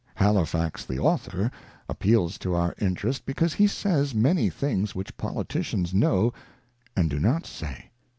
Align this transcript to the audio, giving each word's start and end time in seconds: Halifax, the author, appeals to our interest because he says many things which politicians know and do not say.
Halifax, 0.15 0.83
the 0.83 0.97
author, 0.97 1.51
appeals 1.87 2.39
to 2.39 2.55
our 2.55 2.73
interest 2.79 3.23
because 3.23 3.53
he 3.53 3.67
says 3.67 4.15
many 4.15 4.49
things 4.49 4.95
which 4.95 5.15
politicians 5.15 5.93
know 5.93 6.33
and 6.95 7.07
do 7.07 7.19
not 7.19 7.45
say. 7.45 7.91